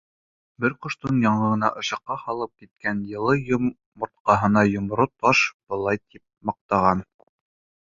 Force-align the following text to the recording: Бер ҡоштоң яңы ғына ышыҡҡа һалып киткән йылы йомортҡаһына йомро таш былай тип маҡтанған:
Бер 0.63 0.75
ҡоштоң 0.85 1.19
яңы 1.25 1.49
ғына 1.51 1.69
ышыҡҡа 1.81 2.17
һалып 2.23 2.53
киткән 2.65 3.05
йылы 3.11 3.37
йомортҡаһына 3.43 4.67
йомро 4.75 5.11
таш 5.21 5.47
былай 5.71 6.05
тип 6.11 6.29
маҡтанған: 6.53 7.11